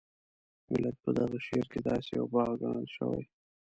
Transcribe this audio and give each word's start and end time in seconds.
ملت 0.71 0.95
په 1.03 1.09
دغه 1.17 1.37
شعر 1.45 1.65
کې 1.71 1.79
داسې 1.87 2.09
یو 2.19 2.25
باغ 2.33 2.49
ګڼل 2.61 2.87
شوی. 2.95 3.23